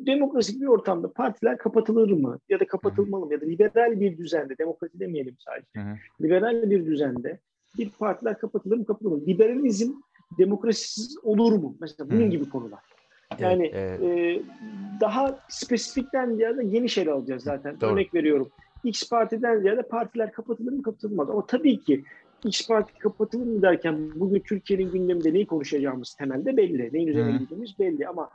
demokratik 0.06 0.62
bir 0.62 0.66
ortamda 0.66 1.12
partiler 1.12 1.58
kapatılır 1.58 2.12
mı? 2.12 2.40
Ya 2.50 2.60
da 2.60 2.68
kapatılmalı 2.68 3.26
mı? 3.26 3.34
Ya 3.34 3.42
da 3.42 3.46
liberal 3.46 4.00
bir 4.00 4.18
düzende, 4.18 4.58
demokrasi 4.58 5.00
demeyelim 5.00 5.36
sadece. 5.40 5.68
Hı 5.76 5.80
hı. 5.80 5.96
Liberal 6.22 6.70
bir 6.70 6.86
düzende 6.86 7.40
bir 7.78 7.90
partiler 7.90 8.38
kapatılır 8.38 8.78
mı 8.78 8.86
kapatılır 8.86 9.12
mı? 9.12 9.26
Liberalizm 9.28 9.92
demokrasisiz 10.38 11.18
olur 11.24 11.54
mu? 11.54 11.76
Mesela 11.80 12.10
bunun 12.10 12.26
Hı. 12.26 12.28
gibi 12.28 12.50
konular. 12.50 12.80
Evet, 13.32 13.42
Yani 13.42 13.72
evet. 13.74 14.02
e, 14.02 14.42
daha 15.02 15.40
spesifikten 15.50 16.36
ziyade 16.36 16.64
geniş 16.64 16.98
ele 16.98 17.12
alacağız 17.12 17.44
zaten. 17.44 17.82
Doğru. 17.82 17.92
Örnek 17.94 18.14
veriyorum. 18.14 18.50
X 18.84 19.10
partiden 19.10 19.60
ziyade 19.60 19.82
partiler 19.82 20.32
kapatılır 20.32 20.72
mı 20.72 20.84
kapatılmaz. 20.84 21.30
Ama 21.30 21.46
tabii 21.46 21.80
ki 21.80 22.04
X 22.46 22.68
parti 22.68 23.00
kapatılır 23.00 23.46
mı 23.46 23.62
derken 23.62 24.12
bugün 24.16 24.40
Türkiye'nin 24.40 24.92
gündeminde 24.92 25.34
neyi 25.34 25.48
konuşacağımız 25.48 26.14
temelde 26.14 26.58
belli. 26.58 26.90
Neyin 26.94 27.08
üzerine 27.08 27.34
Hı. 27.34 27.38
gideceğimiz 27.38 27.80
belli 27.80 28.08
ama 28.08 28.30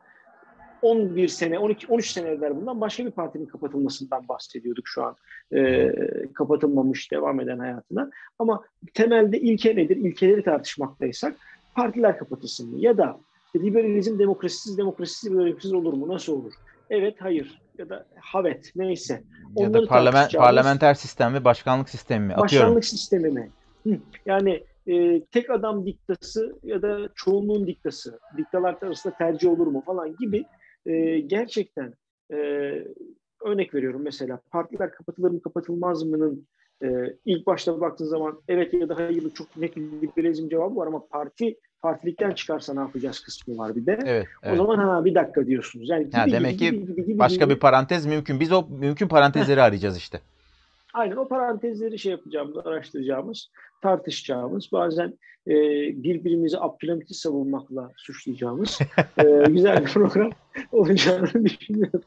11 0.83 1.29
sene, 1.29 1.59
12, 1.59 1.87
13 1.87 2.11
sene 2.11 2.29
evvel 2.29 2.57
bundan 2.57 2.81
başka 2.81 3.07
bir 3.07 3.11
partinin 3.11 3.47
kapatılmasından 3.47 4.29
bahsediyorduk 4.29 4.89
şu 4.89 5.05
an. 5.05 5.17
Ee, 5.57 5.93
kapatılmamış, 6.35 7.13
devam 7.13 7.41
eden 7.41 7.59
hayatına. 7.59 8.11
Ama 8.39 8.63
temelde 8.95 9.41
ilke 9.41 9.77
nedir? 9.77 9.97
İlkeleri 9.97 10.45
tartışmaktaysak 10.45 11.37
partiler 11.75 12.19
kapatılsın 12.19 12.71
mı? 12.71 12.79
Ya 12.79 12.99
da 12.99 13.21
işte 13.47 13.67
liberalizm 13.67 14.19
demokrasisiz, 14.19 14.79
demokrasisiz, 14.79 15.31
demokrasisiz 15.31 15.73
olur 15.73 15.93
mu? 15.93 16.09
Nasıl 16.09 16.33
olur? 16.33 16.53
Evet, 16.91 17.17
hayır. 17.19 17.61
Ya 17.79 17.89
da 17.89 18.07
havet, 18.21 18.73
neyse. 18.77 19.23
Ya 19.57 19.67
da 19.67 19.71
onları 19.71 19.87
parlament, 19.87 20.35
parlamenter 20.35 20.95
sistem 20.95 21.35
ve 21.35 21.45
başkanlık 21.45 21.89
sistemi 21.89 22.27
mi? 22.27 22.35
Atıyorum. 22.35 22.45
Başkanlık 22.45 22.85
sistemi 22.85 23.31
mi? 23.31 23.51
Hı. 23.87 23.99
Yani 24.27 24.65
e, 24.87 25.25
tek 25.25 25.51
adam 25.51 25.87
diktası 25.87 26.59
ya 26.63 26.83
da 26.83 27.09
çoğunluğun 27.15 27.67
diktası, 27.67 28.21
diktalar 28.37 28.77
arasında 28.83 29.15
tercih 29.15 29.51
olur 29.51 29.67
mu 29.67 29.83
falan 29.87 30.17
gibi 30.17 30.45
e, 30.87 31.21
gerçekten 31.21 31.95
e, 32.33 32.37
örnek 33.45 33.75
veriyorum 33.75 34.03
mesela 34.05 34.41
partiler 34.51 34.91
kapatılır 34.91 35.31
mı 35.31 35.43
kapatılmaz 35.43 36.03
mı'nın 36.03 36.47
e, 36.83 36.89
ilk 37.25 37.47
başta 37.47 37.81
baktığın 37.81 38.05
zaman 38.05 38.41
evet 38.49 38.75
ya 38.75 38.89
da 38.89 38.97
hayır 38.97 39.31
çok 39.31 39.57
net 39.57 39.77
bir 39.77 39.83
liberalizm 39.83 40.49
cevabı 40.49 40.77
var 40.77 40.87
ama 40.87 41.07
parti 41.07 41.57
partilikten 41.83 42.31
çıkarsa 42.31 42.75
ne 42.75 42.81
yapacağız 42.81 43.21
kısmı 43.21 43.59
var 43.59 43.77
bir 43.77 43.87
de. 43.87 43.99
Evet, 44.07 44.27
O 44.43 44.47
evet. 44.47 44.57
zaman 44.57 44.79
ha 44.79 45.05
bir 45.05 45.15
dakika 45.15 45.47
diyorsunuz. 45.47 45.89
Yani 45.89 46.05
gibi, 46.05 46.21
gibi, 46.25 46.33
demek 46.33 46.59
ki 46.59 46.71
gibi, 46.71 46.87
gibi, 46.87 47.07
gibi, 47.07 47.19
Başka 47.19 47.45
gibi. 47.45 47.55
bir 47.55 47.61
parantez 47.61 48.07
mümkün. 48.07 48.41
Biz 48.41 48.53
o 48.53 48.67
mümkün 48.69 49.09
parantezleri 49.09 49.63
arayacağız 49.63 49.97
işte. 49.97 50.21
Aynen 50.95 51.17
o 51.17 51.29
parantezleri 51.29 51.99
şey 51.99 52.13
yapacağımız, 52.13 52.67
araştıracağımız, 52.67 53.51
tartışacağımız, 53.83 54.69
bazen 54.73 55.19
e, 55.47 55.55
birbirimizi 56.03 56.59
Abdülhamit'i 56.61 57.15
savunmakla 57.15 57.91
suçlayacağımız 57.97 58.79
e, 59.19 59.23
güzel 59.49 59.81
bir 59.81 59.91
program 59.93 60.31
olacağını 60.73 61.45
düşünüyorum. 61.45 62.03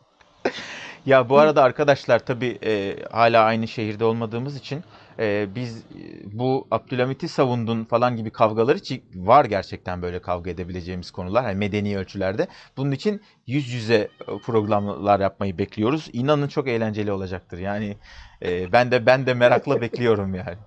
Ya 1.05 1.29
bu 1.29 1.37
arada 1.37 1.63
arkadaşlar 1.63 2.19
tabii 2.19 2.57
e, 2.65 2.95
hala 3.11 3.43
aynı 3.43 3.67
şehirde 3.67 4.05
olmadığımız 4.05 4.57
için 4.57 4.81
e, 5.19 5.55
biz 5.55 5.83
bu 6.25 6.67
Abdülhamit'i 6.71 7.27
savundun 7.27 7.85
falan 7.85 8.15
gibi 8.15 8.31
kavgalar 8.31 8.75
için 8.75 9.03
var 9.15 9.45
gerçekten 9.45 10.01
böyle 10.01 10.21
kavga 10.21 10.51
edebileceğimiz 10.51 11.11
konular 11.11 11.43
hani 11.45 11.55
medeni 11.55 11.97
ölçülerde. 11.97 12.47
Bunun 12.77 12.91
için 12.91 13.21
yüz 13.47 13.69
yüze 13.69 13.95
e, 13.95 14.39
programlar 14.45 15.19
yapmayı 15.19 15.57
bekliyoruz. 15.57 16.09
İnanın 16.13 16.47
çok 16.47 16.67
eğlenceli 16.67 17.11
olacaktır. 17.11 17.57
Yani 17.57 17.97
e, 18.45 18.71
ben 18.71 18.91
de 18.91 19.05
ben 19.05 19.25
de 19.25 19.33
merakla 19.33 19.81
bekliyorum 19.81 20.35
yani. 20.35 20.57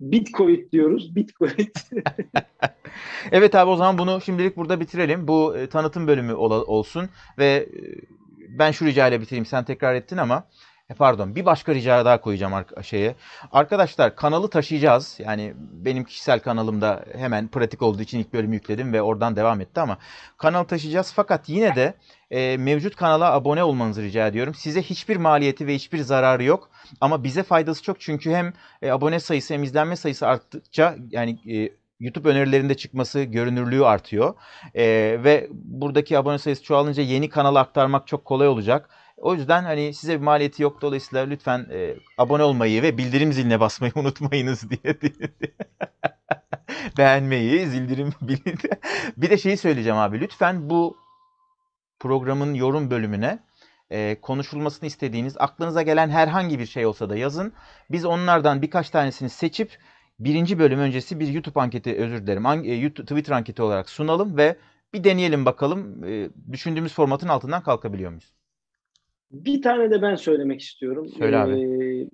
Bitcoin 0.00 0.68
diyoruz, 0.72 1.16
Bitcoin. 1.16 1.72
Evet 3.32 3.54
abi 3.54 3.70
o 3.70 3.76
zaman 3.76 3.98
bunu 3.98 4.20
şimdilik 4.20 4.56
burada 4.56 4.80
bitirelim. 4.80 5.28
Bu 5.28 5.56
e, 5.56 5.68
tanıtım 5.68 6.06
bölümü 6.06 6.32
ola- 6.34 6.64
olsun 6.64 7.08
ve 7.38 7.46
e, 7.46 7.68
ben 8.58 8.70
şu 8.70 8.86
ricayla 8.86 9.20
bitireyim. 9.20 9.46
Sen 9.46 9.64
tekrar 9.64 9.94
ettin 9.94 10.16
ama 10.16 10.48
e, 10.90 10.94
pardon 10.94 11.34
bir 11.34 11.46
başka 11.46 11.74
rica 11.74 12.04
daha 12.04 12.20
koyacağım 12.20 12.52
arka- 12.52 12.82
şeye. 12.82 13.14
Arkadaşlar 13.52 14.16
kanalı 14.16 14.50
taşıyacağız. 14.50 15.16
Yani 15.18 15.54
benim 15.56 16.04
kişisel 16.04 16.40
kanalımda 16.40 17.04
hemen 17.18 17.48
pratik 17.48 17.82
olduğu 17.82 18.02
için 18.02 18.18
ilk 18.18 18.32
bölümü 18.32 18.54
yükledim 18.54 18.92
ve 18.92 19.02
oradan 19.02 19.36
devam 19.36 19.60
etti 19.60 19.80
ama 19.80 19.98
kanalı 20.38 20.66
taşıyacağız. 20.66 21.12
Fakat 21.12 21.48
yine 21.48 21.76
de 21.76 21.94
e, 22.30 22.56
mevcut 22.56 22.96
kanala 22.96 23.32
abone 23.32 23.64
olmanızı 23.64 24.02
rica 24.02 24.26
ediyorum. 24.26 24.54
Size 24.54 24.82
hiçbir 24.82 25.16
maliyeti 25.16 25.66
ve 25.66 25.74
hiçbir 25.74 25.98
zararı 25.98 26.44
yok. 26.44 26.70
Ama 27.00 27.24
bize 27.24 27.42
faydası 27.42 27.82
çok 27.82 28.00
çünkü 28.00 28.30
hem 28.30 28.52
e, 28.82 28.90
abone 28.90 29.20
sayısı 29.20 29.54
hem 29.54 29.62
izlenme 29.62 29.96
sayısı 29.96 30.26
arttıkça 30.26 30.96
yani 31.10 31.38
e, 31.56 31.70
YouTube 32.00 32.28
önerilerinde 32.28 32.76
çıkması, 32.76 33.22
görünürlüğü 33.22 33.84
artıyor. 33.84 34.34
E, 34.74 34.84
ve 35.24 35.48
buradaki 35.52 36.18
abone 36.18 36.38
sayısı 36.38 36.62
çoğalınca 36.62 37.02
yeni 37.02 37.28
kanala 37.28 37.60
aktarmak 37.60 38.06
çok 38.06 38.24
kolay 38.24 38.48
olacak. 38.48 38.90
O 39.16 39.34
yüzden 39.34 39.62
hani 39.64 39.94
size 39.94 40.20
bir 40.20 40.24
maliyeti 40.24 40.62
yok. 40.62 40.82
Dolayısıyla 40.82 41.24
lütfen 41.26 41.66
e, 41.72 41.94
abone 42.18 42.42
olmayı 42.42 42.82
ve 42.82 42.98
bildirim 42.98 43.32
ziline 43.32 43.60
basmayı 43.60 43.92
unutmayınız 43.96 44.70
diye. 44.70 44.96
Beğenmeyi, 46.98 47.66
zildirim 47.66 48.12
bildirim. 48.20 48.78
Bir 49.16 49.30
de 49.30 49.38
şeyi 49.38 49.56
söyleyeceğim 49.56 49.98
abi. 49.98 50.20
Lütfen 50.20 50.70
bu 50.70 50.96
programın 52.00 52.54
yorum 52.54 52.90
bölümüne 52.90 53.38
e, 53.90 54.20
konuşulmasını 54.20 54.86
istediğiniz, 54.86 55.36
aklınıza 55.38 55.82
gelen 55.82 56.10
herhangi 56.10 56.58
bir 56.58 56.66
şey 56.66 56.86
olsa 56.86 57.10
da 57.10 57.16
yazın. 57.16 57.52
Biz 57.90 58.04
onlardan 58.04 58.62
birkaç 58.62 58.90
tanesini 58.90 59.30
seçip 59.30 59.78
birinci 60.20 60.58
bölüm 60.58 60.78
öncesi 60.78 61.20
bir 61.20 61.28
YouTube 61.28 61.60
anketi, 61.60 61.96
özür 61.96 62.22
dilerim, 62.22 62.46
an- 62.46 62.64
e, 62.64 62.74
YouTube, 62.74 63.06
Twitter 63.06 63.32
anketi 63.32 63.62
olarak 63.62 63.90
sunalım 63.90 64.36
ve 64.36 64.56
bir 64.94 65.04
deneyelim 65.04 65.46
bakalım 65.46 66.04
e, 66.04 66.30
düşündüğümüz 66.52 66.94
formatın 66.94 67.28
altından 67.28 67.62
kalkabiliyor 67.62 68.10
muyuz? 68.10 68.35
Bir 69.30 69.62
tane 69.62 69.90
de 69.90 70.02
ben 70.02 70.14
söylemek 70.14 70.60
istiyorum. 70.60 71.08
Söyle 71.18 71.38
abi. 71.38 71.60
Ee, 71.60 72.08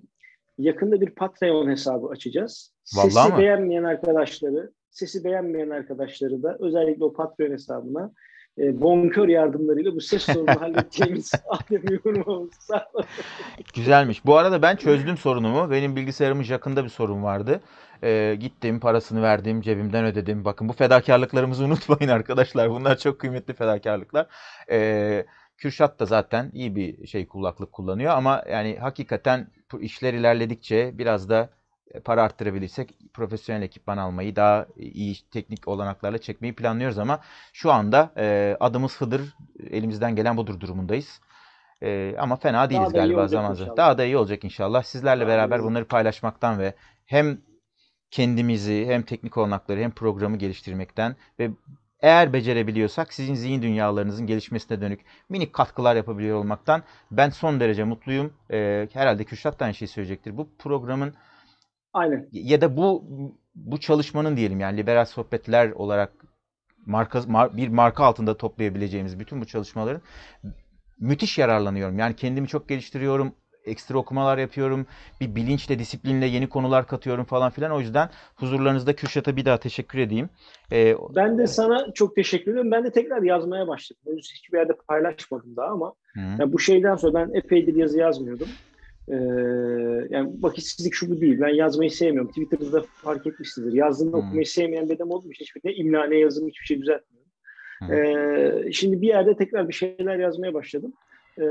yakında 0.57 1.01
bir 1.01 1.09
Patreon 1.09 1.69
hesabı 1.69 2.07
açacağız. 2.07 2.73
Vallahi 2.95 3.11
sesi 3.11 3.33
mi? 3.33 3.37
beğenmeyen 3.37 3.83
arkadaşları, 3.83 4.71
sesi 4.89 5.23
beğenmeyen 5.23 5.69
arkadaşları 5.69 6.43
da 6.43 6.57
özellikle 6.59 7.03
o 7.03 7.13
Patreon 7.13 7.51
hesabına 7.51 8.11
e, 8.57 8.81
bonkör 8.81 9.27
yardımlarıyla 9.27 9.95
bu 9.95 10.01
ses 10.01 10.23
sorunu 10.23 10.47
halledeceğimiz 10.61 11.31
alemi 11.47 11.93
yorumlamamız 11.93 12.69
Güzelmiş. 13.75 14.25
Bu 14.25 14.37
arada 14.37 14.61
ben 14.61 14.75
çözdüm 14.75 15.17
sorunumu. 15.17 15.71
Benim 15.71 15.95
bilgisayarımın 15.95 16.43
jakında 16.43 16.83
bir 16.83 16.89
sorun 16.89 17.23
vardı. 17.23 17.61
Ee, 18.03 18.37
gittim, 18.39 18.79
parasını 18.79 19.21
verdim, 19.21 19.61
cebimden 19.61 20.05
ödedim. 20.05 20.45
Bakın 20.45 20.69
bu 20.69 20.73
fedakarlıklarımızı 20.73 21.63
unutmayın 21.65 22.11
arkadaşlar. 22.11 22.69
Bunlar 22.69 22.97
çok 22.97 23.19
kıymetli 23.19 23.53
fedakarlıklar. 23.53 24.27
Ee, 24.71 25.25
Kürşat 25.63 25.99
da 25.99 26.05
zaten 26.05 26.51
iyi 26.53 26.75
bir 26.75 27.07
şey 27.07 27.27
kulaklık 27.27 27.71
kullanıyor 27.71 28.13
ama 28.13 28.43
yani 28.51 28.77
hakikaten 28.77 29.47
işler 29.79 30.13
ilerledikçe 30.13 30.97
biraz 30.97 31.29
da 31.29 31.49
para 32.05 32.23
arttırabilirsek 32.23 32.97
profesyonel 33.13 33.61
ekipman 33.61 33.97
almayı 33.97 34.35
daha 34.35 34.67
iyi 34.75 35.15
teknik 35.31 35.67
olanaklarla 35.67 36.17
çekmeyi 36.17 36.55
planlıyoruz 36.55 36.97
ama 36.97 37.19
şu 37.53 37.71
anda 37.71 38.11
e, 38.17 38.57
adımız 38.59 39.01
Hıdır 39.01 39.35
elimizden 39.69 40.15
gelen 40.15 40.37
budur 40.37 40.59
durumundayız. 40.59 41.21
E, 41.81 42.15
ama 42.19 42.35
fena 42.35 42.69
değiliz 42.69 42.93
da 42.93 42.97
iyi 42.97 43.01
galiba 43.01 43.27
zaman 43.27 43.53
zaman. 43.53 43.77
Daha 43.77 43.97
da 43.97 44.05
iyi 44.05 44.17
olacak 44.17 44.43
inşallah. 44.43 44.83
Sizlerle 44.83 45.21
Daha 45.21 45.29
beraber 45.29 45.59
iyi. 45.59 45.63
bunları 45.63 45.85
paylaşmaktan 45.85 46.59
ve 46.59 46.73
hem 47.05 47.41
kendimizi 48.11 48.85
hem 48.87 49.03
teknik 49.03 49.37
olanakları 49.37 49.79
hem 49.79 49.91
programı 49.91 50.37
geliştirmekten 50.37 51.15
ve 51.39 51.51
eğer 52.03 52.33
becerebiliyorsak 52.33 53.13
sizin 53.13 53.35
zihin 53.35 53.61
dünyalarınızın 53.61 54.27
gelişmesine 54.27 54.81
dönük 54.81 54.99
minik 55.29 55.53
katkılar 55.53 55.95
yapabiliyor 55.95 56.37
olmaktan 56.37 56.83
ben 57.11 57.29
son 57.29 57.59
derece 57.59 57.83
mutluyum. 57.83 58.33
Ee, 58.51 58.87
herhalde 58.93 59.23
Kürşat 59.23 59.59
da 59.59 59.65
aynı 59.65 59.73
şeyi 59.73 59.89
söyleyecektir. 59.89 60.37
Bu 60.37 60.49
programın 60.59 61.13
Aynen. 61.93 62.29
ya 62.31 62.61
da 62.61 62.77
bu 62.77 63.03
bu 63.55 63.79
çalışmanın 63.79 64.37
diyelim 64.37 64.59
yani 64.59 64.77
liberal 64.77 65.05
sohbetler 65.05 65.71
olarak 65.71 66.13
marka 66.85 67.19
mar- 67.19 67.57
bir 67.57 67.67
marka 67.67 68.05
altında 68.05 68.37
toplayabileceğimiz 68.37 69.19
bütün 69.19 69.41
bu 69.41 69.45
çalışmaların 69.45 70.01
müthiş 70.99 71.37
yararlanıyorum. 71.37 71.99
Yani 71.99 72.15
kendimi 72.15 72.47
çok 72.47 72.69
geliştiriyorum. 72.69 73.35
Ekstra 73.65 73.97
okumalar 73.97 74.37
yapıyorum. 74.37 74.85
Bir 75.21 75.35
bilinçle, 75.35 75.79
disiplinle 75.79 76.25
yeni 76.25 76.49
konular 76.49 76.87
katıyorum 76.87 77.25
falan 77.25 77.51
filan. 77.51 77.71
O 77.71 77.79
yüzden 77.79 78.09
huzurlarınızda 78.35 78.95
Kürşat'a 78.95 79.35
bir 79.35 79.45
daha 79.45 79.57
teşekkür 79.57 79.99
edeyim. 79.99 80.29
Ee, 80.71 80.95
Ben 81.15 81.37
de 81.37 81.47
sana 81.47 81.93
çok 81.93 82.15
teşekkür 82.15 82.51
ederim. 82.51 82.71
Ben 82.71 82.83
de 82.83 82.91
tekrar 82.91 83.21
yazmaya 83.21 83.67
başladım. 83.67 84.01
Henüz 84.07 84.31
hiçbir 84.33 84.57
yerde 84.57 84.73
paylaşmadım 84.87 85.55
daha 85.55 85.67
ama 85.67 85.93
hı. 86.15 86.19
yani 86.19 86.53
bu 86.53 86.59
şeyden 86.59 86.95
sonra 86.95 87.13
ben 87.13 87.33
epeydir 87.33 87.75
yazı 87.75 87.99
yazmıyordum. 87.99 88.47
Ee, 89.07 89.15
yani 90.09 90.31
vakitsizlik 90.41 90.93
şu 90.93 91.09
bu 91.09 91.21
değil. 91.21 91.41
Ben 91.41 91.55
yazmayı 91.55 91.91
sevmiyorum. 91.91 92.29
Twitter'da 92.29 92.71
da 92.71 92.85
fark 93.03 93.27
etmişsinizdir. 93.27 93.77
Yazdığımda 93.77 94.17
Hmm. 94.17 94.23
okumayı 94.25 94.45
sevmeyen 94.45 94.89
bir 94.89 94.95
adam 94.95 95.09
için 95.09 95.45
hiçbir 95.45 95.61
ne 95.63 95.73
imla 95.73 96.05
ne 96.05 96.17
yazım 96.17 96.47
hiçbir 96.47 96.65
şey 96.65 96.81
düzeltmiyorum. 96.81 97.29
Hmm. 97.79 97.93
Ee, 97.93 98.71
şimdi 98.71 99.01
bir 99.01 99.07
yerde 99.07 99.35
tekrar 99.35 99.67
bir 99.67 99.73
şeyler 99.73 100.19
yazmaya 100.19 100.53
başladım. 100.53 100.93
Ee, 101.37 101.43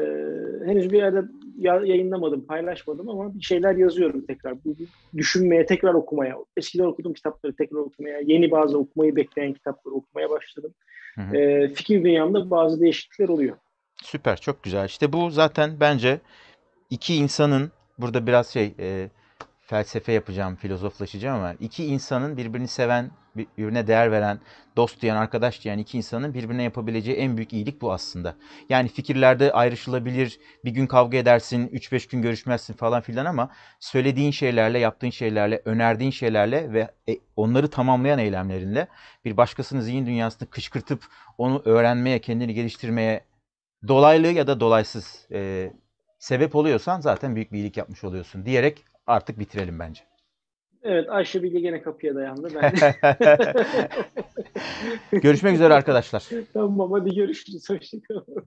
henüz 0.66 0.92
bir 0.92 0.98
yerde 0.98 1.22
ya- 1.58 1.84
yayınlamadım, 1.84 2.46
paylaşmadım 2.46 3.08
ama 3.08 3.34
bir 3.34 3.40
şeyler 3.40 3.76
yazıyorum 3.76 4.26
tekrar. 4.26 4.64
Bu- 4.64 4.76
Düşünmeye, 5.16 5.66
tekrar 5.66 5.94
okumaya, 5.94 6.36
eskiden 6.56 6.84
okuduğum 6.84 7.12
kitapları 7.12 7.56
tekrar 7.56 7.78
okumaya, 7.78 8.20
yeni 8.20 8.50
bazı 8.50 8.78
okumayı 8.78 9.16
bekleyen 9.16 9.52
kitapları 9.52 9.94
okumaya 9.94 10.30
başladım. 10.30 10.74
Hı 11.14 11.20
hı. 11.20 11.36
Ee, 11.36 11.68
fikir 11.68 12.04
dünyamda 12.04 12.50
bazı 12.50 12.80
değişiklikler 12.80 13.28
oluyor. 13.28 13.56
Süper, 14.02 14.40
çok 14.40 14.62
güzel. 14.62 14.86
İşte 14.86 15.12
bu 15.12 15.30
zaten 15.30 15.70
bence 15.80 16.20
iki 16.90 17.14
insanın 17.14 17.70
burada 17.98 18.26
biraz 18.26 18.48
şey 18.48 18.74
e, 18.78 19.10
felsefe 19.60 20.12
yapacağım, 20.12 20.56
filozoflaşacağım 20.56 21.38
ama 21.38 21.54
iki 21.60 21.84
insanın 21.84 22.36
birbirini 22.36 22.68
seven, 22.68 23.10
birbirine 23.36 23.86
değer 23.86 24.12
veren, 24.12 24.40
dost 24.76 25.02
diyen, 25.02 25.16
arkadaş 25.16 25.64
diyen 25.64 25.78
iki 25.78 25.96
insanın 25.96 26.34
birbirine 26.34 26.62
yapabileceği 26.62 27.16
en 27.16 27.36
büyük 27.36 27.52
iyilik 27.52 27.80
bu 27.80 27.92
aslında. 27.92 28.34
Yani 28.68 28.88
fikirlerde 28.88 29.52
ayrışılabilir, 29.52 30.40
bir 30.64 30.70
gün 30.70 30.86
kavga 30.86 31.18
edersin, 31.18 31.68
3-5 31.68 32.10
gün 32.10 32.22
görüşmezsin 32.22 32.74
falan 32.74 33.00
filan 33.00 33.26
ama 33.26 33.50
söylediğin 33.80 34.30
şeylerle, 34.30 34.78
yaptığın 34.78 35.10
şeylerle, 35.10 35.62
önerdiğin 35.64 36.10
şeylerle 36.10 36.72
ve 36.72 36.90
e, 37.08 37.18
onları 37.36 37.70
tamamlayan 37.70 38.18
eylemlerinle 38.18 38.88
bir 39.24 39.36
başkasının 39.36 39.80
zihin 39.80 40.06
dünyasını 40.06 40.50
kışkırtıp 40.50 41.04
onu 41.38 41.62
öğrenmeye, 41.64 42.18
kendini 42.18 42.54
geliştirmeye 42.54 43.24
dolaylı 43.88 44.26
ya 44.26 44.46
da 44.46 44.60
dolaysız 44.60 45.26
e, 45.32 45.72
sebep 46.18 46.56
oluyorsan 46.56 47.00
zaten 47.00 47.34
büyük 47.34 47.52
bir 47.52 47.58
iyilik 47.58 47.76
yapmış 47.76 48.04
oluyorsun 48.04 48.46
diyerek 48.46 48.84
artık 49.06 49.38
bitirelim 49.38 49.78
bence. 49.78 50.11
Evet 50.84 51.10
Ayşe 51.10 51.42
Bilge 51.42 51.60
gene 51.60 51.82
kapıya 51.82 52.14
dayandı. 52.14 52.48
Ben 52.54 52.72
Görüşmek 55.20 55.54
üzere 55.54 55.74
arkadaşlar. 55.74 56.24
tamam 56.52 56.92
hadi 56.92 57.14
görüşürüz. 57.14 57.70
Hoşçakalın. 57.70 58.44